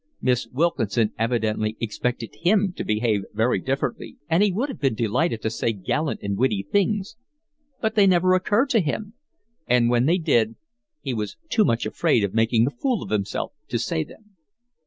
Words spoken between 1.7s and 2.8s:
expected him